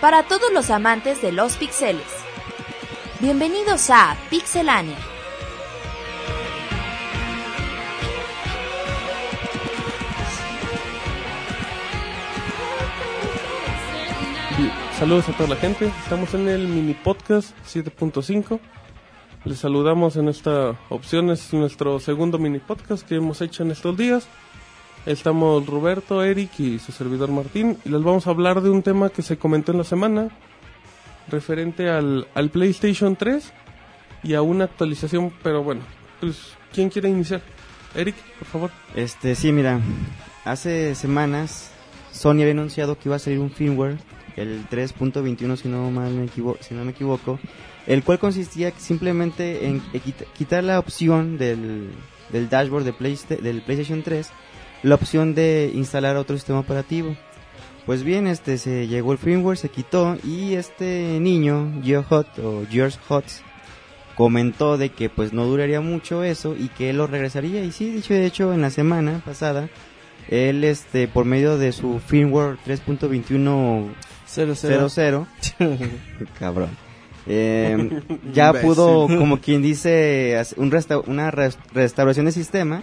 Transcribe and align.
Para 0.00 0.22
todos 0.24 0.52
los 0.52 0.70
amantes 0.70 1.22
de 1.22 1.32
los 1.32 1.56
pixeles, 1.56 2.06
bienvenidos 3.20 3.88
a 3.90 4.16
Pixelania. 4.28 4.98
Saludos 14.98 15.28
a 15.28 15.32
toda 15.36 15.48
la 15.50 15.56
gente. 15.56 15.86
Estamos 15.86 16.34
en 16.34 16.48
el 16.48 16.68
mini 16.68 16.94
podcast 16.94 17.50
7.5. 17.66 18.60
Les 19.44 19.58
saludamos 19.58 20.16
en 20.16 20.28
esta 20.28 20.74
opción. 20.88 21.30
Es 21.30 21.52
nuestro 21.52 22.00
segundo 22.00 22.38
mini 22.38 22.60
podcast 22.60 23.06
que 23.06 23.16
hemos 23.16 23.42
hecho 23.42 23.62
en 23.62 23.72
estos 23.72 23.94
días. 23.94 24.26
Estamos 25.04 25.66
Roberto, 25.66 26.24
Eric 26.24 26.58
y 26.58 26.78
su 26.78 26.92
servidor 26.92 27.30
Martín. 27.30 27.76
Y 27.84 27.90
les 27.90 28.02
vamos 28.02 28.26
a 28.26 28.30
hablar 28.30 28.62
de 28.62 28.70
un 28.70 28.82
tema 28.82 29.10
que 29.10 29.20
se 29.20 29.36
comentó 29.36 29.72
en 29.72 29.78
la 29.78 29.84
semana 29.84 30.30
referente 31.28 31.90
al, 31.90 32.26
al 32.34 32.48
PlayStation 32.48 33.16
3 33.16 33.52
y 34.22 34.32
a 34.32 34.40
una 34.40 34.64
actualización. 34.64 35.30
Pero 35.42 35.62
bueno, 35.62 35.82
pues, 36.20 36.54
¿quién 36.72 36.88
quiere 36.88 37.10
iniciar? 37.10 37.42
Eric, 37.94 38.16
por 38.38 38.48
favor. 38.48 38.70
Este, 38.94 39.34
sí, 39.34 39.52
mira, 39.52 39.78
hace 40.46 40.94
semanas 40.94 41.70
Sony 42.12 42.40
había 42.40 42.52
anunciado 42.52 42.98
que 42.98 43.10
iba 43.10 43.16
a 43.16 43.18
salir 43.18 43.40
un 43.40 43.50
firmware 43.50 43.98
el 44.36 44.68
3.21 44.68 45.56
si 45.56 45.68
no 45.68 45.90
mal 45.90 46.12
me 46.12 46.24
equivoco, 46.24 46.58
si 46.62 46.74
no 46.74 46.84
me 46.84 46.92
equivoco, 46.92 47.38
el 47.86 48.02
cual 48.02 48.18
consistía 48.18 48.72
simplemente 48.76 49.66
en 49.66 49.82
quitar 50.36 50.64
la 50.64 50.78
opción 50.78 51.38
del, 51.38 51.90
del 52.30 52.48
dashboard 52.48 52.84
de 52.84 53.38
del 53.40 53.62
PlayStation 53.62 54.02
3, 54.02 54.30
la 54.82 54.94
opción 54.94 55.34
de 55.34 55.70
instalar 55.74 56.16
otro 56.16 56.36
sistema 56.36 56.60
operativo. 56.60 57.16
Pues 57.86 58.02
bien, 58.02 58.26
este 58.26 58.56
se 58.56 58.86
llegó 58.88 59.12
el 59.12 59.18
firmware, 59.18 59.58
se 59.58 59.68
quitó 59.68 60.16
y 60.24 60.54
este 60.54 61.18
niño, 61.20 61.82
GeoHot 61.82 62.38
o 62.38 62.64
George 62.70 62.98
Hotz, 63.08 63.42
comentó 64.16 64.78
de 64.78 64.88
que 64.88 65.10
pues 65.10 65.32
no 65.32 65.44
duraría 65.44 65.80
mucho 65.82 66.22
eso 66.24 66.56
y 66.58 66.68
que 66.68 66.90
él 66.90 66.96
lo 66.96 67.06
regresaría 67.06 67.62
y 67.62 67.72
sí, 67.72 67.90
dicho 67.90 68.14
de 68.14 68.24
hecho 68.24 68.54
en 68.54 68.62
la 68.62 68.70
semana 68.70 69.20
pasada 69.24 69.68
él 70.28 70.64
este 70.64 71.08
por 71.08 71.24
medio 71.24 71.58
de 71.58 71.72
su 71.72 72.00
firmware 72.00 72.56
3.21 72.66 73.94
0-0. 74.34 75.26
Cabrón. 76.38 76.70
Eh, 77.26 78.02
ya 78.32 78.52
pudo, 78.52 79.06
como 79.06 79.40
quien 79.40 79.62
dice, 79.62 80.42
un 80.56 80.72
una 81.06 81.30
restauración 81.30 82.26
de 82.26 82.32
sistema 82.32 82.82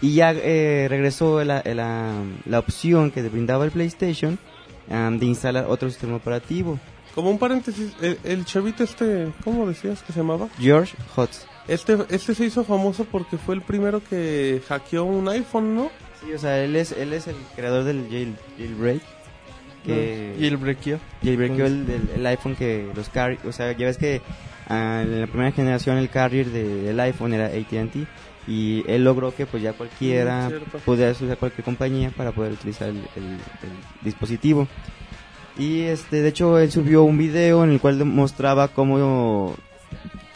y 0.00 0.14
ya 0.14 0.32
eh, 0.32 0.86
regresó 0.88 1.44
la, 1.44 1.62
la, 1.64 2.58
opción 2.58 3.10
que 3.10 3.22
brindaba 3.22 3.64
el 3.64 3.70
PlayStation 3.70 4.38
de 4.88 5.26
instalar 5.26 5.66
otro 5.68 5.90
sistema 5.90 6.16
operativo. 6.16 6.78
Como 7.14 7.30
un 7.30 7.38
paréntesis, 7.38 7.92
el, 8.24 8.44
chavito 8.46 8.82
este, 8.82 9.30
¿cómo 9.44 9.66
decías 9.66 10.02
que 10.02 10.12
se 10.12 10.20
llamaba? 10.20 10.48
George 10.58 10.96
Hotz. 11.14 11.44
Este, 11.68 11.96
este 12.08 12.34
se 12.34 12.46
hizo 12.46 12.64
famoso 12.64 13.04
porque 13.04 13.36
fue 13.36 13.54
el 13.54 13.60
primero 13.60 14.02
que 14.02 14.62
hackeó 14.66 15.04
un 15.04 15.28
iPhone, 15.28 15.76
¿no? 15.76 15.90
Sí, 16.24 16.32
o 16.32 16.38
sea, 16.38 16.62
él 16.62 16.76
es, 16.76 16.92
él 16.92 17.12
es 17.12 17.26
el 17.26 17.36
creador 17.54 17.84
del 17.84 18.08
jailbreak 18.58 19.02
que 19.84 20.36
y 20.38 20.46
el 20.46 20.56
brequeo 20.56 21.00
y 21.22 21.28
el 21.28 21.36
brequeo 21.36 21.66
el, 21.66 22.24
iPhone 22.24 22.54
que 22.54 22.88
los 22.94 23.08
carrier 23.08 23.40
o 23.44 23.50
sea 23.50 23.72
ya 23.72 23.86
ves 23.86 23.98
que 23.98 24.20
ah, 24.68 25.00
en 25.02 25.20
la 25.20 25.26
primera 25.26 25.50
generación 25.50 25.96
el 25.96 26.08
carrier 26.08 26.46
del 26.50 27.00
iPhone 27.00 27.34
era 27.34 27.46
AT&T 27.46 28.06
y 28.46 28.84
él 28.88 29.04
logró 29.04 29.34
que 29.34 29.46
pues 29.46 29.62
ya 29.62 29.72
cualquiera 29.72 30.48
mm, 30.48 30.78
pudiera 30.84 31.12
usar 31.12 31.36
cualquier 31.36 31.64
compañía 31.64 32.10
para 32.10 32.32
poder 32.32 32.52
utilizar 32.52 32.88
el, 32.88 33.04
dispositivo. 34.02 34.66
Y 35.58 35.82
este 35.82 36.22
de 36.22 36.28
hecho 36.28 36.58
él 36.58 36.70
subió 36.72 37.04
un 37.04 37.18
video 37.18 37.62
en 37.62 37.70
el 37.70 37.80
cual 37.80 38.04
mostraba 38.04 38.68
cómo 38.68 39.54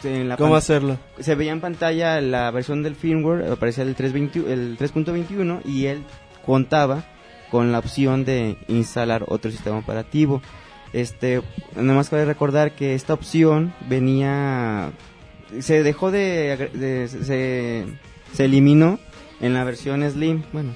en 0.03 0.29
la 0.29 0.37
¿Cómo 0.37 0.55
hacerlo? 0.55 0.97
Se 1.19 1.35
veía 1.35 1.51
en 1.51 1.61
pantalla 1.61 2.21
la 2.21 2.51
versión 2.51 2.83
del 2.83 2.95
firmware, 2.95 3.51
aparecía 3.51 3.83
el 3.83 3.95
3.21 3.95 5.61
y 5.65 5.85
él 5.85 6.03
contaba 6.45 7.03
con 7.51 7.71
la 7.71 7.79
opción 7.79 8.25
de 8.25 8.57
instalar 8.67 9.25
otro 9.27 9.51
sistema 9.51 9.77
operativo. 9.77 10.41
Este, 10.93 11.41
nada 11.75 11.93
más 11.93 12.09
cabe 12.09 12.25
recordar 12.25 12.71
que 12.71 12.95
esta 12.95 13.13
opción 13.13 13.73
venía, 13.89 14.91
se 15.59 15.83
dejó 15.83 16.11
de, 16.11 17.07
se, 17.07 17.85
se, 18.33 18.45
eliminó 18.45 18.99
en 19.41 19.53
la 19.53 19.63
versión 19.63 20.09
Slim, 20.09 20.43
bueno, 20.53 20.73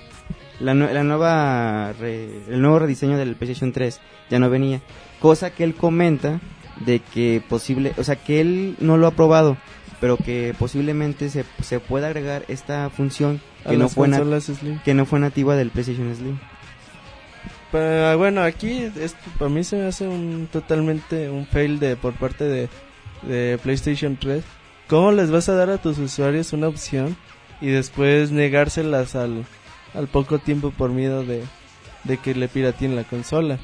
la, 0.60 0.74
la 0.74 1.04
nueva, 1.04 1.94
el 2.02 2.62
nuevo 2.62 2.80
rediseño 2.80 3.18
del 3.18 3.36
PlayStation 3.36 3.72
3 3.72 4.00
ya 4.30 4.40
no 4.40 4.50
venía, 4.50 4.82
cosa 5.20 5.52
que 5.52 5.64
él 5.64 5.76
comenta 5.76 6.40
de 6.86 7.00
que 7.00 7.42
posible, 7.48 7.94
o 7.98 8.04
sea 8.04 8.16
que 8.16 8.42
él 8.42 8.76
no 8.80 8.98
lo 8.98 9.08
ha 9.08 9.12
probado, 9.12 9.58
pero 10.00 10.18
que 10.18 10.56
posiblemente 10.58 11.30
se, 11.30 11.46
se 11.62 11.80
pueda 11.80 12.08
agregar 12.08 12.44
esta 12.48 12.90
función 12.90 13.42
que 13.68 13.78
no, 13.78 13.88
fue 13.88 14.10
que 14.84 14.94
no 14.94 15.06
fue 15.06 15.20
nativa 15.20 15.56
del 15.56 15.70
PlayStation 15.70 16.14
Slim. 16.16 16.40
Pero, 17.72 18.18
bueno, 18.18 18.42
aquí 18.42 18.92
esto 19.00 19.18
para 19.38 19.50
mí 19.50 19.64
se 19.64 19.78
me 19.78 19.86
hace 19.86 20.08
un 20.08 20.50
totalmente 20.52 21.30
un 21.30 21.46
fail 21.46 21.80
de 21.80 21.96
por 21.96 22.14
parte 22.14 22.44
de, 22.44 22.70
de 23.22 23.58
PlayStation 23.62 24.18
3. 24.18 24.44
¿Cómo 24.88 25.12
les 25.12 25.32
vas 25.32 25.48
a 25.48 25.56
dar 25.56 25.70
a 25.70 25.78
tus 25.78 25.98
usuarios 26.00 26.52
una 26.52 26.68
opción 26.68 27.16
y 27.62 27.68
después 27.68 28.32
negárselas 28.32 29.16
al, 29.16 29.46
al 29.94 30.08
poco 30.08 30.40
tiempo 30.40 30.72
por 30.72 30.90
miedo 30.90 31.24
de, 31.24 31.44
de 32.04 32.18
que 32.18 32.36
le 32.36 32.50
pirateen 32.50 32.96
la 32.96 33.06
consola? 33.06 33.60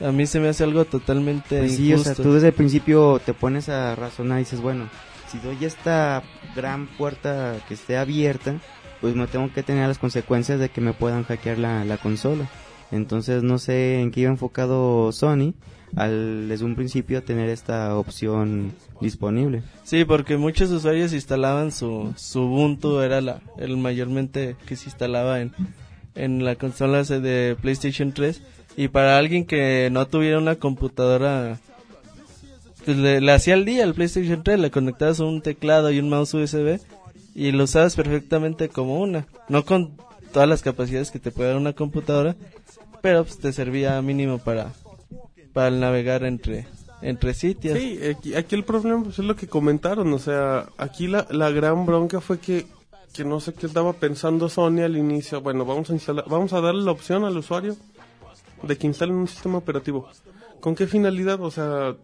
A 0.00 0.12
mí 0.12 0.26
se 0.26 0.40
me 0.40 0.48
hace 0.48 0.64
algo 0.64 0.84
totalmente 0.84 1.58
pues 1.58 1.76
sí, 1.76 1.92
o 1.92 1.98
sea, 1.98 2.14
tú 2.14 2.32
desde 2.32 2.48
el 2.48 2.54
principio 2.54 3.20
te 3.24 3.34
pones 3.34 3.68
a 3.68 3.94
razonar 3.94 4.38
y 4.38 4.44
dices, 4.44 4.60
bueno, 4.60 4.88
si 5.30 5.38
doy 5.38 5.64
esta 5.64 6.22
gran 6.56 6.86
puerta 6.86 7.56
que 7.68 7.74
esté 7.74 7.96
abierta, 7.96 8.56
pues 9.00 9.14
me 9.14 9.26
tengo 9.26 9.52
que 9.52 9.62
tener 9.62 9.86
las 9.86 9.98
consecuencias 9.98 10.58
de 10.58 10.68
que 10.70 10.80
me 10.80 10.92
puedan 10.92 11.24
hackear 11.24 11.58
la, 11.58 11.84
la 11.84 11.98
consola. 11.98 12.48
Entonces 12.90 13.42
no 13.42 13.58
sé 13.58 14.00
en 14.00 14.10
qué 14.10 14.20
iba 14.20 14.30
enfocado 14.30 15.12
Sony 15.12 15.54
al 15.96 16.48
desde 16.48 16.64
un 16.64 16.76
principio 16.76 17.22
tener 17.22 17.48
esta 17.48 17.96
opción 17.96 18.72
disponible. 19.00 19.62
Sí, 19.84 20.04
porque 20.04 20.36
muchos 20.36 20.70
usuarios 20.70 21.12
instalaban 21.12 21.72
su, 21.72 22.12
su 22.16 22.42
Ubuntu, 22.42 23.00
era 23.00 23.20
la, 23.20 23.40
el 23.58 23.76
mayormente 23.76 24.56
que 24.66 24.76
se 24.76 24.86
instalaba 24.86 25.40
en, 25.40 25.52
en 26.14 26.44
la 26.44 26.56
consola 26.56 27.02
de 27.02 27.56
PlayStation 27.60 28.12
3 28.12 28.42
y 28.76 28.88
para 28.88 29.18
alguien 29.18 29.44
que 29.44 29.88
no 29.90 30.06
tuviera 30.06 30.38
una 30.38 30.56
computadora 30.56 31.58
pues 32.84 32.96
le, 32.96 33.32
hacía 33.32 33.54
el 33.54 33.64
día 33.64 33.84
al 33.84 33.94
PlayStation 33.94 34.42
3, 34.42 34.58
le 34.58 34.70
conectabas 34.70 35.20
un 35.20 35.42
teclado 35.42 35.90
y 35.90 35.98
un 35.98 36.08
mouse 36.08 36.34
USB 36.34 36.80
y 37.34 37.52
lo 37.52 37.64
usabas 37.64 37.94
perfectamente 37.94 38.68
como 38.68 39.00
una, 39.00 39.26
no 39.48 39.64
con 39.64 39.96
todas 40.32 40.48
las 40.48 40.62
capacidades 40.62 41.10
que 41.10 41.18
te 41.18 41.30
puede 41.30 41.50
dar 41.50 41.58
una 41.58 41.74
computadora, 41.74 42.36
pero 43.02 43.24
pues, 43.24 43.38
te 43.38 43.52
servía 43.52 44.00
mínimo 44.02 44.38
para, 44.38 44.72
para 45.52 45.70
navegar 45.70 46.24
entre, 46.24 46.66
entre 47.02 47.34
sitios. 47.34 47.78
Sí, 47.78 48.00
aquí, 48.36 48.54
el 48.54 48.64
problema 48.64 49.02
pues, 49.04 49.18
es 49.18 49.24
lo 49.24 49.36
que 49.36 49.46
comentaron, 49.46 50.12
o 50.12 50.18
sea, 50.18 50.66
aquí 50.78 51.06
la, 51.06 51.26
la 51.30 51.50
gran 51.50 51.84
bronca 51.84 52.20
fue 52.20 52.38
que, 52.38 52.66
que 53.12 53.24
no 53.24 53.40
sé 53.40 53.52
qué 53.52 53.66
estaba 53.66 53.92
pensando 53.92 54.48
Sony 54.48 54.80
al 54.80 54.96
inicio, 54.96 55.42
bueno, 55.42 55.64
vamos 55.64 55.90
a 55.90 55.92
instalar, 55.92 56.24
vamos 56.28 56.52
a 56.52 56.60
darle 56.60 56.82
la 56.82 56.92
opción 56.92 57.24
al 57.24 57.36
usuario 57.36 57.76
de 58.62 58.76
que 58.76 58.86
instalen 58.86 59.16
un 59.16 59.28
sistema 59.28 59.58
operativo. 59.58 60.08
¿Con 60.60 60.74
qué 60.74 60.86
finalidad? 60.86 61.40
O 61.40 61.50
sea, 61.50 61.96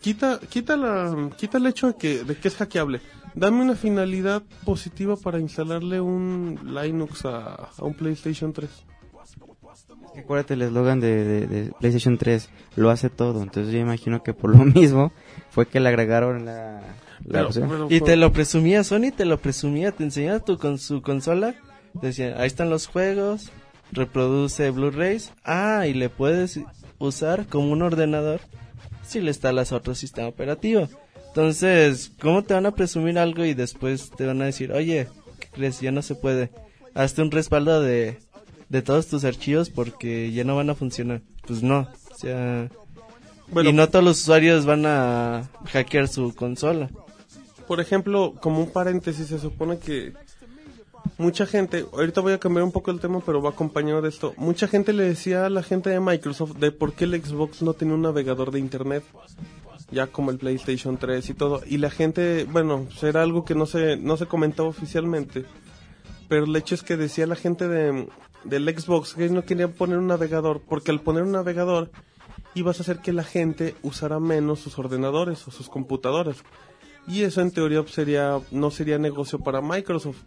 quita, 0.00 0.40
quita, 0.48 0.76
la, 0.76 1.30
quita 1.36 1.58
el 1.58 1.66
hecho 1.66 1.88
de 1.88 1.96
que, 1.96 2.24
de 2.24 2.36
que 2.36 2.48
es 2.48 2.56
hackeable. 2.56 3.00
Dame 3.34 3.62
una 3.62 3.74
finalidad 3.74 4.42
positiva 4.64 5.16
para 5.16 5.40
instalarle 5.40 6.00
un 6.00 6.58
Linux 6.64 7.24
a, 7.24 7.70
a 7.76 7.84
un 7.84 7.94
PlayStation 7.94 8.52
3. 8.52 8.70
Acuérdate 10.16 10.54
el 10.54 10.62
eslogan 10.62 11.00
de, 11.00 11.72
PlayStation 11.80 12.16
3, 12.16 12.48
lo 12.76 12.90
hace 12.90 13.10
todo. 13.10 13.42
Entonces 13.42 13.72
yo 13.72 13.80
imagino 13.80 14.22
que 14.22 14.34
por 14.34 14.50
lo 14.50 14.64
mismo 14.64 15.12
fue 15.50 15.66
que 15.66 15.80
le 15.80 15.88
agregaron 15.88 16.44
la, 16.44 16.80
y 17.88 18.00
te 18.00 18.16
lo 18.16 18.32
presumía 18.32 18.84
Sony, 18.84 19.10
te 19.16 19.24
lo 19.24 19.38
presumía, 19.38 19.92
te 19.92 20.04
enseñaba 20.04 20.40
tu, 20.40 20.58
con 20.58 20.78
su 20.78 21.02
consola. 21.02 21.54
Decía, 21.94 22.34
ahí 22.38 22.46
están 22.46 22.70
los 22.70 22.86
juegos, 22.86 23.50
reproduce 23.92 24.70
Blu-rays. 24.70 25.32
Ah, 25.44 25.86
y 25.86 25.94
le 25.94 26.08
puedes 26.08 26.60
usar 26.98 27.46
como 27.46 27.72
un 27.72 27.82
ordenador 27.82 28.40
si 29.06 29.20
le 29.20 29.28
instalas 29.28 29.72
otro 29.72 29.94
sistema 29.94 30.28
operativo. 30.28 30.88
Entonces, 31.28 32.12
¿cómo 32.20 32.42
te 32.44 32.54
van 32.54 32.66
a 32.66 32.74
presumir 32.74 33.18
algo 33.18 33.44
y 33.44 33.54
después 33.54 34.10
te 34.10 34.26
van 34.26 34.40
a 34.42 34.46
decir, 34.46 34.72
oye, 34.72 35.08
¿qué 35.40 35.48
crees? 35.48 35.80
Ya 35.80 35.90
no 35.90 36.02
se 36.02 36.14
puede. 36.14 36.50
Hazte 36.94 37.22
un 37.22 37.30
respaldo 37.30 37.80
de 37.80 38.18
de 38.68 38.82
todos 38.82 39.06
tus 39.06 39.24
archivos 39.24 39.70
porque 39.70 40.32
ya 40.32 40.44
no 40.44 40.56
van 40.56 40.70
a 40.70 40.74
funcionar. 40.74 41.22
Pues 41.46 41.62
no, 41.62 41.88
o 42.10 42.18
sea... 42.18 42.68
y 43.62 43.72
no 43.72 43.88
todos 43.88 44.04
los 44.04 44.20
usuarios 44.20 44.66
van 44.66 44.84
a 44.86 45.48
hackear 45.66 46.08
su 46.08 46.34
consola. 46.34 46.90
Por 47.68 47.80
ejemplo, 47.80 48.34
como 48.40 48.60
un 48.60 48.70
paréntesis, 48.70 49.28
se 49.28 49.38
supone 49.38 49.78
que 49.78 50.12
mucha 51.18 51.46
gente, 51.46 51.86
ahorita 51.92 52.20
voy 52.20 52.32
a 52.32 52.38
cambiar 52.38 52.64
un 52.64 52.72
poco 52.72 52.90
el 52.90 53.00
tema, 53.00 53.20
pero 53.24 53.42
va 53.42 53.50
acompañado 53.50 54.02
de 54.02 54.08
esto. 54.08 54.34
Mucha 54.36 54.68
gente 54.68 54.92
le 54.92 55.04
decía 55.04 55.46
a 55.46 55.50
la 55.50 55.62
gente 55.62 55.90
de 55.90 56.00
Microsoft 56.00 56.56
de 56.56 56.72
por 56.72 56.94
qué 56.94 57.04
el 57.04 57.22
Xbox 57.22 57.62
no 57.62 57.74
tenía 57.74 57.94
un 57.94 58.02
navegador 58.02 58.50
de 58.50 58.58
internet, 58.58 59.04
ya 59.90 60.06
como 60.06 60.30
el 60.30 60.38
PlayStation 60.38 60.96
3 60.96 61.30
y 61.30 61.34
todo. 61.34 61.60
Y 61.66 61.78
la 61.78 61.90
gente, 61.90 62.44
bueno, 62.50 62.86
era 63.02 63.22
algo 63.22 63.44
que 63.44 63.54
no 63.54 63.66
se, 63.66 63.96
no 63.96 64.16
se 64.16 64.26
comentaba 64.26 64.68
oficialmente, 64.68 65.44
pero 66.28 66.44
el 66.44 66.56
hecho 66.56 66.74
es 66.74 66.82
que 66.82 66.96
decía 66.96 67.26
la 67.26 67.36
gente 67.36 67.68
de, 67.68 68.08
del 68.44 68.78
Xbox 68.78 69.14
que 69.14 69.28
no 69.28 69.44
querían 69.44 69.72
poner 69.72 69.98
un 69.98 70.06
navegador, 70.06 70.62
porque 70.68 70.90
al 70.90 71.00
poner 71.00 71.22
un 71.22 71.32
navegador 71.32 71.90
ibas 72.54 72.78
a 72.78 72.82
hacer 72.82 72.98
que 72.98 73.12
la 73.12 73.24
gente 73.24 73.74
usara 73.82 74.20
menos 74.20 74.60
sus 74.60 74.78
ordenadores 74.78 75.46
o 75.48 75.50
sus 75.50 75.68
computadoras. 75.68 76.36
Y 77.06 77.22
eso 77.22 77.40
en 77.42 77.50
teoría 77.50 77.84
sería, 77.86 78.40
no 78.50 78.70
sería 78.70 78.98
negocio 78.98 79.38
para 79.38 79.60
Microsoft. 79.60 80.22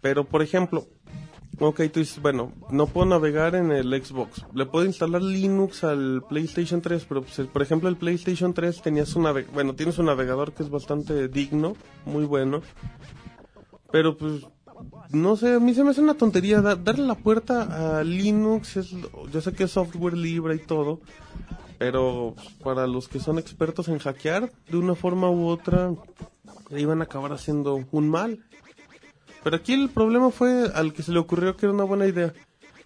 Pero 0.00 0.24
por 0.24 0.42
ejemplo, 0.42 0.86
ok, 1.58 1.82
tú 1.92 2.00
dices, 2.00 2.20
bueno, 2.20 2.52
no 2.70 2.86
puedo 2.86 3.06
navegar 3.06 3.54
en 3.54 3.70
el 3.72 3.92
Xbox. 4.04 4.44
Le 4.54 4.66
puedo 4.66 4.84
instalar 4.84 5.22
Linux 5.22 5.84
al 5.84 6.22
PlayStation 6.28 6.80
3, 6.80 7.06
pero 7.08 7.22
pues, 7.22 7.48
por 7.48 7.62
ejemplo 7.62 7.88
el 7.88 7.96
PlayStation 7.96 8.52
3 8.52 8.82
tenía 8.82 9.06
su 9.06 9.20
navegador, 9.20 9.54
bueno, 9.54 9.74
tienes 9.74 9.98
un 9.98 10.06
navegador 10.06 10.52
que 10.52 10.62
es 10.62 10.70
bastante 10.70 11.28
digno, 11.28 11.76
muy 12.04 12.24
bueno. 12.24 12.62
Pero 13.90 14.16
pues 14.16 14.42
no 15.10 15.36
sé, 15.36 15.54
a 15.54 15.60
mí 15.60 15.74
se 15.74 15.84
me 15.84 15.90
hace 15.90 16.00
una 16.00 16.14
tontería 16.14 16.60
darle 16.60 17.06
la 17.06 17.14
puerta 17.14 17.98
a 17.98 18.04
Linux, 18.04 18.76
es, 18.76 18.90
yo 19.32 19.40
sé 19.40 19.52
que 19.52 19.64
es 19.64 19.70
software 19.70 20.16
libre 20.16 20.56
y 20.56 20.58
todo, 20.58 21.00
pero 21.78 22.34
para 22.62 22.86
los 22.86 23.08
que 23.08 23.20
son 23.20 23.38
expertos 23.38 23.88
en 23.88 23.98
hackear, 23.98 24.52
de 24.68 24.76
una 24.76 24.94
forma 24.94 25.30
u 25.30 25.46
otra, 25.46 25.94
iban 26.70 27.00
a 27.00 27.04
acabar 27.04 27.32
haciendo 27.32 27.84
un 27.90 28.08
mal. 28.08 28.44
Pero 29.46 29.58
aquí 29.58 29.74
el 29.74 29.90
problema 29.90 30.32
fue 30.32 30.72
al 30.74 30.92
que 30.92 31.04
se 31.04 31.12
le 31.12 31.20
ocurrió 31.20 31.56
que 31.56 31.66
era 31.66 31.72
una 31.72 31.84
buena 31.84 32.04
idea. 32.04 32.34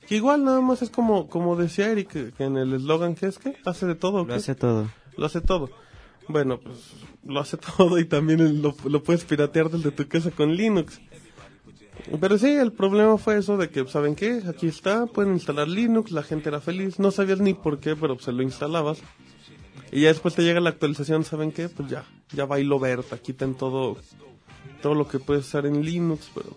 Que 0.07 0.17
igual 0.17 0.45
nada 0.45 0.61
más 0.61 0.83
es 0.83 0.91
como, 0.91 1.27
como 1.27 1.57
decía 1.57 1.91
Eric 1.91 2.37
que 2.37 2.45
en 2.45 2.59
el 2.59 2.75
eslogan 2.75 3.15
que 3.15 3.29
es 3.29 3.39
que 3.39 3.57
hace 3.65 3.87
de 3.87 3.95
todo. 3.95 4.27
Lo 4.27 4.35
hace 4.35 4.55
todo. 4.55 4.91
Lo 5.17 5.25
hace 5.25 5.41
todo. 5.41 5.71
Bueno, 6.29 6.61
pues 6.61 6.77
lo 7.25 7.41
hace 7.41 7.57
todo 7.79 7.99
y 7.99 8.05
también 8.05 8.61
lo, 8.61 8.77
lo 8.85 9.03
puedes 9.03 9.25
piratear 9.25 9.71
desde 9.71 9.91
tu 9.91 10.07
casa 10.07 10.33
con 10.33 10.55
Linux. 10.55 11.01
Pero 12.21 12.37
sí, 12.37 12.49
el 12.49 12.73
problema 12.73 13.17
fue 13.17 13.39
eso 13.39 13.57
de 13.57 13.71
que, 13.71 13.87
¿saben 13.87 14.15
qué? 14.15 14.43
Aquí 14.47 14.67
está, 14.67 15.07
pueden 15.07 15.33
instalar 15.33 15.67
Linux, 15.67 16.11
la 16.11 16.23
gente 16.23 16.51
era 16.51 16.61
feliz, 16.61 16.99
no 16.99 17.11
sabías 17.11 17.41
ni 17.41 17.55
por 17.55 17.81
qué, 17.81 17.97
pero 17.97 18.19
se 18.19 18.33
lo 18.33 18.43
instalabas. 18.43 18.99
Y 19.93 20.03
ya 20.03 20.09
después 20.09 20.35
te 20.35 20.43
llega 20.43 20.61
la 20.61 20.69
actualización, 20.69 21.25
¿saben 21.25 21.53
qué? 21.53 21.71
Pues 21.71 21.89
ya, 21.89 22.05
ya 22.35 22.45
bailo 22.45 22.79
Berta, 22.79 23.17
quiten 23.17 23.55
todo, 23.55 23.97
todo 24.83 24.95
lo 24.95 25.09
que 25.09 25.19
puedes 25.19 25.47
usar 25.47 25.67
en 25.67 25.85
Linux, 25.85 26.31
pero... 26.35 26.57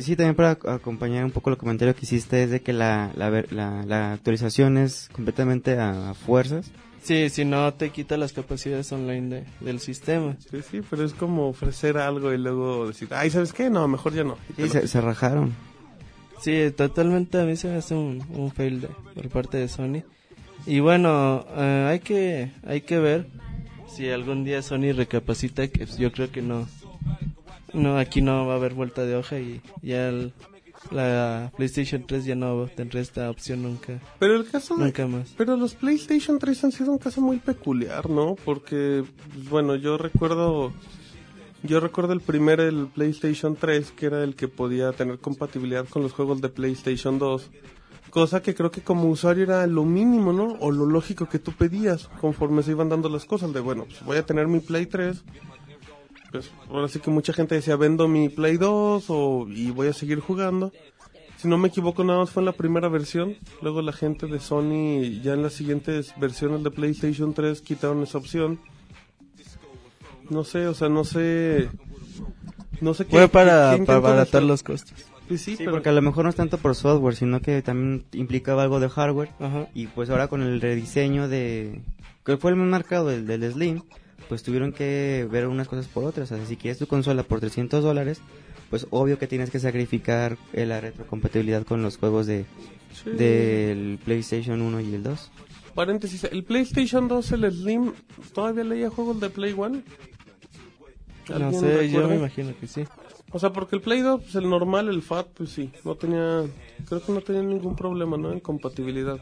Sí, 0.00 0.16
también 0.16 0.34
para 0.34 0.52
acompañar 0.74 1.26
un 1.26 1.30
poco 1.30 1.50
el 1.50 1.58
comentario 1.58 1.94
que 1.94 2.06
hiciste 2.06 2.44
es 2.44 2.50
de 2.50 2.62
que 2.62 2.72
la, 2.72 3.12
la, 3.16 3.30
la, 3.50 4.12
actualización 4.14 4.78
es 4.78 5.10
completamente 5.12 5.78
a 5.78 6.14
fuerzas 6.14 6.70
Sí, 7.04 7.28
si 7.28 7.44
no 7.44 7.74
te 7.74 7.90
quita 7.90 8.16
las 8.16 8.32
capacidades 8.32 8.90
online 8.90 9.44
del 9.60 9.78
sistema. 9.78 10.38
Sí, 10.50 10.62
sí, 10.62 10.80
pero 10.88 11.04
es 11.04 11.12
como 11.12 11.48
ofrecer 11.48 11.98
algo 11.98 12.32
y 12.32 12.38
luego 12.38 12.88
decir, 12.88 13.08
ay, 13.10 13.28
¿sabes 13.28 13.52
qué? 13.52 13.68
No, 13.68 13.86
mejor 13.86 14.14
ya 14.14 14.24
no. 14.24 14.38
Sí, 14.56 14.70
se, 14.70 15.00
rajaron. 15.02 15.52
Sí, 16.40 16.72
totalmente 16.74 17.38
a 17.38 17.44
mí 17.44 17.56
se 17.56 17.68
me 17.68 17.76
hace 17.76 17.94
un, 17.94 18.24
un 18.30 18.50
fail 18.50 18.80
de, 18.80 18.88
por 19.14 19.28
parte 19.28 19.58
de 19.58 19.68
Sony. 19.68 20.02
Y 20.64 20.80
bueno, 20.80 21.44
eh, 21.54 21.88
hay 21.90 22.00
que 22.00 22.52
hay 22.66 22.80
que 22.80 22.98
ver 22.98 23.26
si 23.86 24.08
algún 24.08 24.44
día 24.44 24.62
Sony 24.62 24.92
recapacita, 24.96 25.68
que 25.68 25.84
yo 25.84 26.10
creo 26.10 26.32
que 26.32 26.40
no. 26.40 26.66
No, 27.74 27.98
aquí 27.98 28.22
no 28.22 28.46
va 28.46 28.54
a 28.54 28.56
haber 28.56 28.74
vuelta 28.74 29.04
de 29.04 29.16
hoja 29.16 29.38
y 29.38 29.60
ya 29.82 30.08
el, 30.08 30.32
la 30.90 31.52
PlayStation 31.56 32.06
3 32.06 32.24
ya 32.24 32.34
no 32.34 32.66
tendrá 32.68 33.00
esta 33.00 33.30
opción 33.30 33.62
nunca. 33.62 34.00
Pero 34.18 34.36
el 34.36 34.48
caso 34.48 34.76
nunca 34.76 35.06
más. 35.06 35.34
Pero 35.36 35.56
los 35.56 35.74
PlayStation 35.74 36.38
3 36.38 36.64
han 36.64 36.72
sido 36.72 36.92
un 36.92 36.98
caso 36.98 37.20
muy 37.20 37.38
peculiar, 37.38 38.08
¿no? 38.08 38.36
Porque 38.44 39.04
pues, 39.32 39.48
bueno, 39.48 39.74
yo 39.74 39.98
recuerdo 39.98 40.72
yo 41.62 41.80
recuerdo 41.80 42.12
el 42.12 42.20
primer 42.20 42.60
el 42.60 42.88
PlayStation 42.88 43.56
3 43.56 43.92
que 43.92 44.06
era 44.06 44.22
el 44.22 44.36
que 44.36 44.48
podía 44.48 44.92
tener 44.92 45.18
compatibilidad 45.18 45.88
con 45.88 46.02
los 46.02 46.12
juegos 46.12 46.40
de 46.40 46.48
PlayStation 46.50 47.18
2. 47.18 47.50
Cosa 48.10 48.42
que 48.42 48.54
creo 48.54 48.70
que 48.70 48.82
como 48.82 49.08
usuario 49.08 49.42
era 49.42 49.66
lo 49.66 49.84
mínimo, 49.84 50.32
¿no? 50.32 50.56
O 50.60 50.70
lo 50.70 50.86
lógico 50.86 51.28
que 51.28 51.40
tú 51.40 51.52
pedías 51.52 52.08
conforme 52.20 52.62
se 52.62 52.70
iban 52.70 52.88
dando 52.88 53.08
las 53.08 53.24
cosas. 53.24 53.52
De 53.52 53.58
bueno, 53.58 53.86
pues 53.86 54.04
voy 54.04 54.18
a 54.18 54.26
tener 54.26 54.46
mi 54.46 54.60
Play 54.60 54.86
3 54.86 55.24
pues 56.34 56.50
ahora 56.68 56.88
sí 56.88 56.98
que 56.98 57.12
mucha 57.12 57.32
gente 57.32 57.54
decía 57.54 57.76
vendo 57.76 58.08
mi 58.08 58.28
Play 58.28 58.56
2 58.56 59.04
o, 59.08 59.46
y 59.48 59.70
voy 59.70 59.86
a 59.86 59.92
seguir 59.92 60.18
jugando. 60.18 60.72
Si 61.36 61.46
no 61.46 61.58
me 61.58 61.68
equivoco, 61.68 62.02
nada 62.02 62.18
más 62.18 62.30
fue 62.30 62.40
en 62.40 62.46
la 62.46 62.52
primera 62.52 62.88
versión. 62.88 63.36
Luego 63.62 63.82
la 63.82 63.92
gente 63.92 64.26
de 64.26 64.40
Sony, 64.40 65.20
ya 65.22 65.34
en 65.34 65.42
las 65.44 65.52
siguientes 65.52 66.12
versiones 66.18 66.64
de 66.64 66.72
PlayStation 66.72 67.34
3, 67.34 67.60
quitaron 67.60 68.02
esa 68.02 68.18
opción. 68.18 68.58
No 70.28 70.42
sé, 70.42 70.66
o 70.66 70.74
sea, 70.74 70.88
no 70.88 71.04
sé. 71.04 71.68
No 72.80 72.94
sé 72.94 73.04
qué. 73.04 73.12
Fue 73.12 73.28
para, 73.28 73.78
para 73.86 73.98
abaratar 73.98 74.42
los 74.42 74.64
costos. 74.64 75.06
Pues 75.28 75.40
sí, 75.40 75.54
pero... 75.56 75.70
porque 75.70 75.90
a 75.90 75.92
lo 75.92 76.02
mejor 76.02 76.24
no 76.24 76.30
es 76.30 76.36
tanto 76.36 76.58
por 76.58 76.74
software, 76.74 77.14
sino 77.14 77.40
que 77.42 77.62
también 77.62 78.06
implicaba 78.10 78.64
algo 78.64 78.80
de 78.80 78.88
hardware. 78.88 79.30
Y 79.72 79.86
pues 79.86 80.10
ahora 80.10 80.26
con 80.26 80.42
el 80.42 80.60
rediseño 80.60 81.28
de. 81.28 81.80
que 82.24 82.38
fue 82.38 82.50
el 82.50 82.56
más 82.56 82.66
marcado, 82.66 83.12
el 83.12 83.24
del 83.24 83.52
Slim 83.52 83.82
pues 84.34 84.42
tuvieron 84.42 84.72
que 84.72 85.28
ver 85.30 85.46
unas 85.46 85.68
cosas 85.68 85.86
por 85.86 86.02
otras. 86.02 86.32
O 86.32 86.36
sea, 86.36 86.44
si 86.44 86.56
quieres 86.56 86.76
tu 86.76 86.88
consola 86.88 87.22
por 87.22 87.38
300 87.38 87.84
dólares, 87.84 88.20
pues 88.68 88.88
obvio 88.90 89.16
que 89.16 89.28
tienes 89.28 89.48
que 89.48 89.60
sacrificar 89.60 90.36
eh, 90.52 90.66
la 90.66 90.80
retrocompatibilidad 90.80 91.62
con 91.62 91.82
los 91.82 91.98
juegos 91.98 92.26
de 92.26 92.44
del 93.16 94.00
PlayStation 94.04 94.60
1 94.60 94.80
y 94.80 94.94
el 94.96 95.04
2. 95.04 95.30
Paréntesis, 95.76 96.24
¿el 96.24 96.42
PlayStation 96.42 97.06
2, 97.06 97.30
el 97.30 97.52
Slim, 97.52 97.92
todavía 98.32 98.64
leía 98.64 98.90
juegos 98.90 99.20
de 99.20 99.30
Play 99.30 99.52
1? 99.52 99.82
No 101.28 101.52
sé, 101.52 101.88
yo 101.88 102.08
me 102.08 102.16
imagino 102.16 102.52
que 102.58 102.66
sí. 102.66 102.82
O 103.30 103.38
sea, 103.38 103.52
porque 103.52 103.76
el 103.76 103.82
Play 103.82 104.00
2, 104.00 104.20
pues 104.20 104.34
el 104.34 104.50
normal, 104.50 104.88
el 104.88 105.00
FAT, 105.00 105.28
pues 105.28 105.50
sí, 105.50 105.70
no 105.84 105.94
tenía, 105.94 106.42
creo 106.88 107.00
que 107.00 107.12
no 107.12 107.20
tenía 107.20 107.42
ningún 107.42 107.76
problema, 107.76 108.16
¿no? 108.16 108.32
En 108.32 108.40
compatibilidad. 108.40 109.20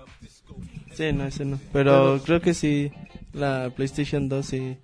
Sí, 0.94 1.12
no, 1.12 1.26
ese 1.26 1.44
no. 1.44 1.60
Pero, 1.70 2.18
creo 2.24 2.40
que 2.40 2.54
sí, 2.54 2.90
la 3.32 3.70
PlayStation 3.74 4.28
2 4.28 4.52
y 4.52 4.76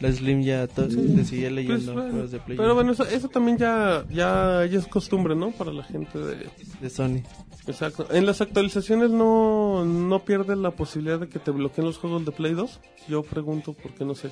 la 0.00 0.12
Slim 0.12 0.42
ya 0.42 0.66
sí. 0.66 1.24
sigue 1.24 1.50
leyendo 1.50 1.94
pues, 1.94 2.10
juegos 2.10 2.30
de 2.30 2.38
Play. 2.40 2.56
Pero 2.58 2.74
bueno, 2.74 2.92
eso, 2.92 3.04
eso, 3.04 3.28
también 3.28 3.56
ya, 3.56 4.04
ya, 4.10 4.64
es 4.64 4.86
costumbre, 4.86 5.34
¿no? 5.34 5.52
Para 5.52 5.72
la 5.72 5.84
gente 5.84 6.18
de... 6.18 6.48
De 6.80 6.90
Sony. 6.90 7.22
Exacto. 7.66 8.06
En 8.10 8.26
las 8.26 8.40
actualizaciones 8.40 9.10
no, 9.10 9.84
no 9.84 10.24
pierdes 10.24 10.58
la 10.58 10.70
posibilidad 10.72 11.18
de 11.18 11.28
que 11.28 11.38
te 11.38 11.50
bloqueen 11.50 11.86
los 11.86 11.98
juegos 11.98 12.24
de 12.24 12.32
Play 12.32 12.54
2. 12.54 12.80
Yo 13.08 13.22
pregunto 13.22 13.72
porque 13.72 14.04
no 14.04 14.14
sé. 14.14 14.30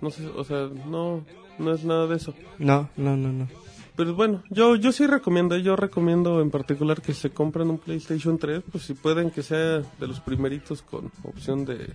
No 0.00 0.10
sé, 0.10 0.26
o 0.26 0.44
sea, 0.44 0.68
no, 0.86 1.24
no 1.58 1.72
es 1.72 1.84
nada 1.84 2.06
de 2.06 2.16
eso. 2.16 2.34
No, 2.58 2.88
no, 2.96 3.16
no, 3.16 3.32
no. 3.32 3.48
Pero 3.94 4.14
bueno, 4.14 4.42
yo, 4.50 4.74
yo 4.76 4.90
sí 4.90 5.06
recomiendo, 5.06 5.56
yo 5.58 5.76
recomiendo 5.76 6.40
en 6.40 6.50
particular 6.50 7.02
que 7.02 7.12
se 7.12 7.30
compren 7.30 7.68
un 7.68 7.78
PlayStation 7.78 8.38
3, 8.38 8.62
pues 8.72 8.84
si 8.84 8.94
pueden 8.94 9.30
que 9.30 9.42
sea 9.42 9.80
de 9.80 10.06
los 10.06 10.20
primeritos 10.20 10.80
con 10.80 11.12
opción 11.24 11.66
de, 11.66 11.90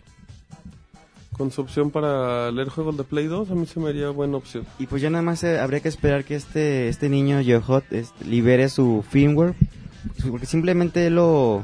con 1.37 1.51
su 1.51 1.61
opción 1.61 1.91
para 1.91 2.51
leer 2.51 2.69
juegos 2.69 2.97
de 2.97 3.03
Play 3.03 3.27
2, 3.27 3.51
a 3.51 3.55
mí 3.55 3.65
se 3.65 3.79
me 3.79 3.89
haría 3.89 4.09
buena 4.09 4.37
opción. 4.37 4.65
Y 4.79 4.87
pues 4.87 5.01
ya 5.01 5.09
nada 5.09 5.21
más 5.21 5.43
eh, 5.43 5.59
habría 5.59 5.79
que 5.79 5.89
esperar 5.89 6.23
que 6.25 6.35
este 6.35 6.89
este 6.89 7.09
niño 7.09 7.41
Yohot 7.41 7.85
este, 7.91 8.25
libere 8.25 8.69
su 8.69 9.05
firmware, 9.07 9.55
porque 10.29 10.45
simplemente 10.45 11.09
lo 11.09 11.63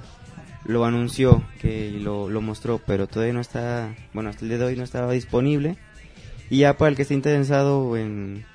lo 0.66 0.86
anunció, 0.86 1.44
que 1.60 1.92
lo, 1.92 2.30
lo 2.30 2.42
mostró, 2.42 2.80
pero 2.86 3.08
todavía 3.08 3.34
no 3.34 3.42
está, 3.42 3.96
bueno, 4.14 4.30
hasta 4.30 4.44
el 4.46 4.50
día 4.50 4.60
de 4.60 4.66
hoy 4.66 4.76
no 4.78 4.84
estaba 4.84 5.12
disponible. 5.12 5.78
Y 6.50 6.60
ya 6.60 6.78
para 6.78 6.90
el 6.90 6.96
que 6.96 7.02
esté 7.02 7.16
interesado 7.16 7.98
en 7.98 8.46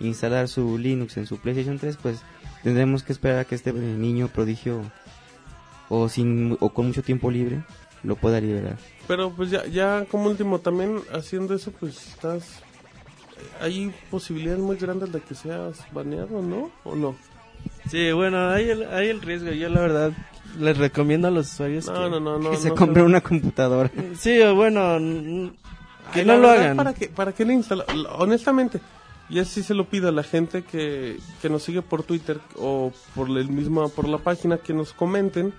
instalar 0.00 0.48
su 0.48 0.76
Linux 0.76 1.16
en 1.16 1.26
su 1.26 1.38
PlayStation 1.38 1.78
3, 1.78 1.96
pues 1.96 2.20
tendremos 2.62 3.02
que 3.02 3.12
esperar 3.12 3.38
a 3.38 3.44
que 3.44 3.54
este 3.54 3.72
niño 3.72 4.28
prodigio 4.28 4.82
o 5.88 6.08
sin 6.08 6.56
o 6.60 6.70
con 6.70 6.86
mucho 6.86 7.02
tiempo 7.02 7.30
libre 7.30 7.62
lo 8.04 8.16
pueda 8.16 8.40
liberar. 8.40 8.78
Pero 9.08 9.30
pues 9.30 9.50
ya, 9.50 9.66
ya 9.66 10.06
como 10.10 10.28
último, 10.28 10.60
también 10.60 11.00
haciendo 11.12 11.54
eso, 11.54 11.72
pues 11.72 12.08
estás... 12.08 12.62
Hay 13.60 13.92
posibilidades 14.10 14.60
muy 14.60 14.76
grandes 14.76 15.12
de 15.12 15.20
que 15.20 15.34
seas 15.34 15.84
baneado, 15.92 16.40
¿no? 16.40 16.70
¿O 16.84 16.94
no? 16.94 17.16
Sí, 17.88 18.12
bueno, 18.12 18.50
hay 18.50 18.70
el, 18.70 18.84
hay 18.84 19.08
el 19.08 19.20
riesgo. 19.20 19.50
Yo 19.50 19.68
la 19.68 19.80
verdad 19.80 20.12
les 20.58 20.78
recomiendo 20.78 21.28
a 21.28 21.30
los 21.30 21.52
usuarios 21.52 21.90
que, 22.50 22.56
se 22.56 22.70
compren 22.72 23.04
una 23.04 23.20
computadora. 23.20 23.90
Sí, 24.18 24.38
bueno, 24.54 24.98
que 26.12 26.24
no 26.24 26.38
lo 26.38 26.48
hagan. 26.48 26.76
¿Para 26.76 26.94
qué, 26.94 27.08
para 27.08 27.32
qué 27.32 27.44
le 27.44 27.54
instala? 27.54 27.84
Honestamente, 28.18 28.80
y 29.28 29.38
así 29.38 29.62
se 29.62 29.74
lo 29.74 29.86
pido 29.86 30.08
a 30.08 30.12
la 30.12 30.22
gente 30.22 30.62
que, 30.62 31.18
que 31.42 31.48
nos 31.48 31.62
sigue 31.62 31.82
por 31.82 32.02
Twitter 32.02 32.40
o 32.56 32.92
por 33.14 33.28
el 33.28 33.48
mismo, 33.48 33.88
por 33.90 34.08
la 34.08 34.18
página 34.18 34.58
que 34.58 34.72
nos 34.72 34.92
comenten 34.92 35.52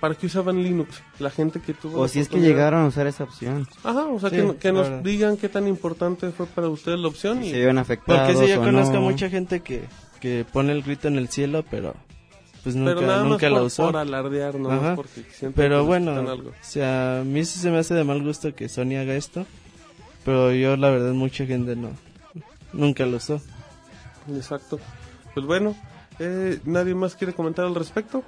¿Para 0.00 0.16
qué 0.16 0.26
usaban 0.26 0.62
Linux? 0.62 1.00
La 1.20 1.30
gente 1.30 1.60
que 1.60 1.74
tuvo... 1.74 2.00
O 2.00 2.08
si 2.08 2.18
es 2.18 2.28
que 2.28 2.40
llegaron 2.40 2.84
a 2.84 2.86
usar 2.88 3.06
esa 3.06 3.22
opción. 3.22 3.68
Ajá, 3.84 4.06
o 4.06 4.18
sea, 4.18 4.30
que, 4.30 4.72
nos 4.72 5.02
digan 5.04 5.36
qué 5.36 5.48
tan 5.48 5.68
importante 5.68 6.30
fue 6.32 6.46
para 6.46 6.68
ustedes 6.68 6.98
la 6.98 7.06
opción. 7.06 7.44
Y, 7.44 7.50
se 7.50 7.64
ven 7.64 7.78
afectados 7.78 8.32
Porque 8.32 8.46
si 8.46 8.52
yo 8.52 8.60
conozco 8.60 9.00
mucha 9.00 9.30
gente 9.30 9.60
que, 9.60 9.84
que 10.20 10.44
pone 10.50 10.72
el 10.72 10.82
grito 10.82 11.06
en 11.06 11.18
el 11.18 11.28
cielo, 11.28 11.64
pero 11.70 11.94
pues 12.62 12.76
nunca, 12.76 12.94
Pero 12.94 13.06
nada 13.06 13.24
nunca 13.24 13.46
más 13.46 13.52
la 13.52 13.58
por, 13.58 13.66
usó. 13.66 13.86
por 13.86 13.96
alardear, 13.96 14.54
no 14.56 14.70
Ajá. 14.70 14.96
porque 14.96 15.24
Pero 15.54 15.80
que 15.80 15.86
bueno, 15.86 16.12
algo. 16.12 16.50
o 16.50 16.54
sea, 16.60 17.20
a 17.20 17.24
mí 17.24 17.44
sí 17.44 17.58
se 17.58 17.70
me 17.70 17.78
hace 17.78 17.94
de 17.94 18.04
mal 18.04 18.22
gusto 18.22 18.54
que 18.54 18.68
Sony 18.68 18.96
haga 19.00 19.14
esto, 19.14 19.46
pero 20.24 20.52
yo 20.52 20.76
la 20.76 20.90
verdad 20.90 21.12
mucha 21.12 21.44
gente 21.44 21.74
no, 21.74 21.90
nunca 22.72 23.04
lo 23.04 23.16
usó. 23.16 23.40
Exacto. 24.32 24.78
Pues 25.34 25.46
bueno, 25.46 25.74
eh, 26.18 26.60
¿nadie 26.64 26.94
más 26.94 27.16
quiere 27.16 27.32
comentar 27.34 27.64
al 27.64 27.74
respecto? 27.74 28.22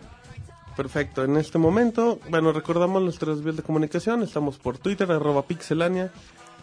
Perfecto, 0.76 1.24
en 1.24 1.36
este 1.36 1.58
momento, 1.58 2.18
bueno, 2.30 2.52
recordamos 2.52 3.02
nuestras 3.02 3.42
vías 3.42 3.56
de 3.56 3.62
comunicación, 3.62 4.22
estamos 4.22 4.58
por 4.58 4.78
Twitter, 4.78 5.10
arroba 5.12 5.46
pixelania, 5.46 6.10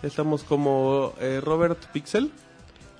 estamos 0.03 0.44
como 0.44 1.13
eh, 1.20 1.39
Robert 1.41 1.80
Pixel, 1.94 2.32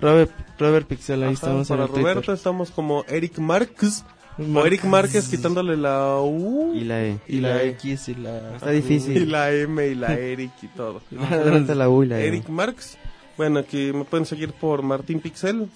Robert, 0.00 0.32
Robert 0.58 0.86
Pixel, 0.86 1.22
ahí 1.22 1.28
Ajá, 1.28 1.34
estamos 1.34 1.70
en 1.70 1.76
para 1.76 1.84
el 1.84 1.90
Twitter. 1.90 2.14
Roberto 2.14 2.32
estamos 2.32 2.70
como 2.70 3.04
Eric 3.08 3.38
Marx, 3.38 4.04
o. 4.38 4.64
Eric 4.64 4.84
Márquez 4.84 5.28
quitándole 5.28 5.76
la 5.76 6.18
U, 6.20 6.72
Y 6.74 6.84
la 6.84 7.04
E. 7.04 7.18
Y 7.28 7.40
la 7.40 7.62
X 7.64 8.08
y 8.08 8.14
la... 8.14 8.56
Está 8.56 8.70
difícil. 8.70 9.16
y 9.16 9.26
la 9.26 9.52
M 9.52 9.86
y 9.86 9.94
la 9.94 10.14
Eric 10.18 10.52
y 10.62 10.68
todo. 10.68 11.02
Adelante 11.30 11.74
la 11.74 11.88
U 11.88 12.02
y 12.02 12.06
la 12.06 12.20
E. 12.20 12.28
Eric 12.28 12.48
Marx. 12.48 12.96
Bueno, 13.36 13.60
aquí 13.60 13.92
me 13.92 14.04
pueden 14.04 14.26
seguir 14.26 14.52
por 14.52 14.82
Martín 14.82 15.20
Pixel. 15.20 15.68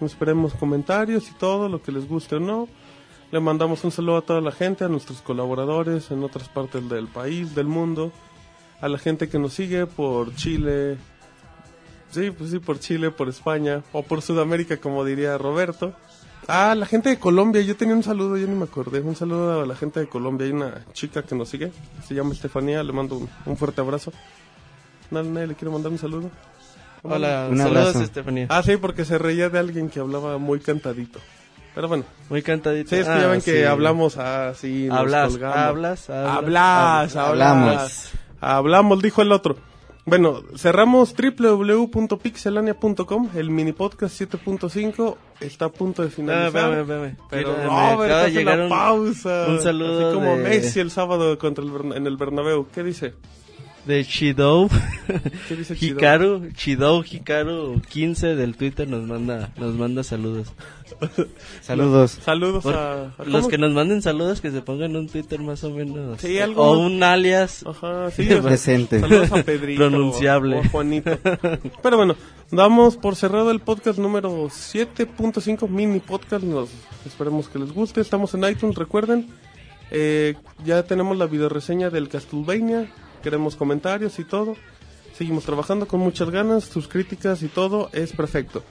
Esperemos 0.00 0.52
comentarios 0.54 1.30
y 1.30 1.34
todo, 1.34 1.68
lo 1.68 1.82
que 1.82 1.92
les 1.92 2.06
guste 2.08 2.36
o 2.36 2.40
no. 2.40 2.68
Le 3.32 3.40
mandamos 3.40 3.82
un 3.82 3.90
saludo 3.90 4.18
a 4.18 4.22
toda 4.22 4.42
la 4.42 4.52
gente, 4.52 4.84
a 4.84 4.88
nuestros 4.88 5.22
colaboradores 5.22 6.10
en 6.10 6.22
otras 6.22 6.50
partes 6.50 6.86
del 6.90 7.08
país, 7.08 7.54
del 7.54 7.66
mundo. 7.66 8.12
A 8.82 8.88
la 8.88 8.98
gente 8.98 9.30
que 9.30 9.38
nos 9.38 9.54
sigue 9.54 9.86
por 9.86 10.34
Chile. 10.34 10.98
Sí, 12.10 12.30
pues 12.30 12.50
sí, 12.50 12.58
por 12.58 12.78
Chile, 12.78 13.10
por 13.10 13.30
España. 13.30 13.82
O 13.92 14.02
por 14.02 14.20
Sudamérica, 14.20 14.76
como 14.76 15.02
diría 15.02 15.38
Roberto. 15.38 15.94
Ah, 16.46 16.74
la 16.76 16.84
gente 16.84 17.08
de 17.08 17.18
Colombia. 17.18 17.62
Yo 17.62 17.74
tenía 17.74 17.94
un 17.94 18.02
saludo, 18.02 18.36
yo 18.36 18.46
ni 18.46 18.54
me 18.54 18.64
acordé. 18.64 19.00
Un 19.00 19.16
saludo 19.16 19.62
a 19.62 19.66
la 19.66 19.76
gente 19.76 20.00
de 20.00 20.08
Colombia. 20.08 20.46
Hay 20.46 20.52
una 20.52 20.84
chica 20.92 21.22
que 21.22 21.34
nos 21.34 21.48
sigue. 21.48 21.72
Se 22.06 22.14
llama 22.14 22.34
Estefanía. 22.34 22.82
Le 22.82 22.92
mando 22.92 23.16
un, 23.16 23.30
un 23.46 23.56
fuerte 23.56 23.80
abrazo. 23.80 24.12
¿Nadie, 25.10 25.30
nadie 25.30 25.46
le 25.46 25.54
quiere 25.54 25.72
mandar 25.72 25.90
un 25.90 25.98
saludo? 25.98 26.30
Hola, 27.02 27.48
Un 27.50 27.56
saludos 27.56 27.78
abrazo. 27.78 28.02
Estefanía. 28.02 28.46
Ah, 28.50 28.62
sí, 28.62 28.76
porque 28.76 29.06
se 29.06 29.16
reía 29.16 29.48
de 29.48 29.58
alguien 29.58 29.88
que 29.88 30.00
hablaba 30.00 30.36
muy 30.36 30.60
cantadito. 30.60 31.18
Pero 31.74 31.88
bueno, 31.88 32.04
Muy 32.28 32.42
cantadito. 32.42 32.90
sí, 32.90 32.96
es 32.96 33.06
que 33.06 33.10
Ah, 33.12 33.20
ya 33.20 33.28
ven 33.28 33.40
que 33.40 33.60
sí. 33.60 33.64
hablamos 33.64 34.18
así. 34.18 34.88
Hablas, 34.90 35.34
hablas, 35.42 36.10
hablas. 36.10 36.12
Hablas, 37.16 37.16
Hablamos. 37.16 38.10
hablamos. 38.40 39.00
Dijo 39.02 39.22
el 39.22 39.32
otro. 39.32 39.56
Bueno, 40.04 40.42
cerramos 40.56 41.14
www.pixelania.com. 41.16 43.28
El 43.34 43.50
mini 43.50 43.72
podcast 43.72 44.20
7.5 44.20 45.16
está 45.40 45.66
a 45.66 45.68
punto 45.68 46.02
de 46.02 46.08
Ah, 46.08 46.10
finalizar. 46.10 46.46
espérame, 46.48 46.80
espérame. 46.80 47.16
Pero 47.30 47.48
Mira, 47.52 47.60
me 47.60 47.64
acaba 47.66 48.06
de 48.06 48.12
hace 48.14 48.30
llegar 48.32 48.58
la 48.58 48.64
un- 48.64 48.70
pausa. 48.70 49.46
un 49.48 49.60
saludo 49.62 50.06
Así 50.08 50.14
como 50.14 50.36
de- 50.36 50.42
Messi 50.42 50.80
el 50.80 50.90
sábado 50.90 51.38
contra 51.38 51.64
el 51.64 51.70
en 51.96 52.06
el 52.06 52.16
Bernabéu. 52.16 52.66
¿Qué 52.74 52.82
dice? 52.82 53.14
De 53.86 54.04
Chidou. 54.08 54.68
Hikaru, 55.80 56.50
Chidou 56.54 57.02
Hikaru 57.02 57.80
15 57.90 58.36
del 58.36 58.56
Twitter 58.56 58.88
nos 58.88 59.02
manda 59.06 59.50
nos 59.56 59.74
manda 59.74 60.02
saludos. 60.04 60.48
Saludos. 61.62 62.18
Saludos 62.22 62.66
a, 62.66 63.14
a- 63.18 63.24
los 63.24 63.48
que 63.48 63.56
nos 63.58 63.72
manden 63.72 64.02
saludos 64.02 64.40
que 64.40 64.50
se 64.50 64.60
pongan 64.60 64.94
un 64.94 65.08
Twitter 65.08 65.40
más 65.40 65.64
o 65.64 65.70
menos 65.70 66.20
Sí, 66.20 66.38
algo 66.38 66.62
o 66.62 66.78
un 66.78 67.02
alias 67.02 67.64
Ajá, 67.66 68.10
sí, 68.14 68.30
o 68.32 68.42
sea, 68.42 68.50
Decente. 68.50 69.00
Saludos 69.00 69.32
a 69.32 69.42
Pedrito. 69.42 69.78
Pronunciable. 69.78 70.56
O 70.56 70.60
a 70.60 70.68
Juanito. 70.68 71.18
Pero 71.82 71.96
bueno, 71.96 72.14
damos 72.50 72.96
por 72.98 73.16
cerrado 73.16 73.50
el 73.50 73.60
podcast 73.60 73.98
número 73.98 74.30
7.5 74.48 75.68
mini 75.68 75.98
podcast. 76.00 76.44
Nos, 76.44 76.68
esperemos 77.06 77.48
que 77.48 77.58
les 77.58 77.72
guste. 77.72 78.00
Estamos 78.00 78.34
en 78.34 78.44
iTunes, 78.44 78.76
recuerden. 78.76 79.28
Eh, 79.90 80.34
ya 80.64 80.82
tenemos 80.84 81.16
la 81.16 81.26
videoreseña 81.26 81.90
del 81.90 82.08
Castlevania. 82.08 82.86
Queremos 83.22 83.56
comentarios 83.56 84.18
y 84.18 84.24
todo. 84.24 84.56
Seguimos 85.16 85.44
trabajando 85.44 85.86
con 85.86 86.00
muchas 86.00 86.30
ganas. 86.30 86.64
Sus 86.64 86.88
críticas 86.88 87.42
y 87.42 87.48
todo 87.48 87.90
es 87.92 88.12
perfecto. 88.12 88.62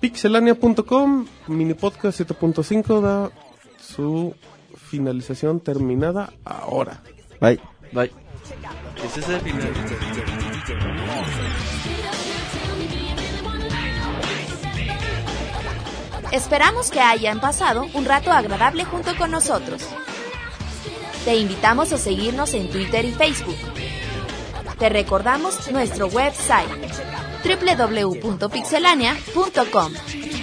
Pixelania.com, 0.00 1.26
mini 1.48 1.74
podcast 1.74 2.20
7.5 2.20 3.00
da 3.00 3.30
su 3.80 4.34
finalización 4.76 5.60
terminada 5.60 6.32
ahora. 6.44 7.02
Bye. 7.40 7.60
Bye. 7.92 8.12
Ese 9.04 9.20
es 9.20 9.28
el 9.28 9.40
final. 9.40 9.72
Esperamos 16.32 16.90
que 16.90 17.00
hayan 17.00 17.40
pasado 17.40 17.86
un 17.94 18.04
rato 18.04 18.30
agradable 18.30 18.84
junto 18.84 19.16
con 19.16 19.30
nosotros. 19.30 19.82
Te 21.24 21.36
invitamos 21.36 21.92
a 21.92 21.98
seguirnos 21.98 22.54
en 22.54 22.68
Twitter 22.70 23.04
y 23.04 23.12
Facebook. 23.12 23.56
Te 24.78 24.88
recordamos 24.88 25.70
nuestro 25.72 26.08
website 26.08 26.70
www.pixelania.com. 27.44 30.37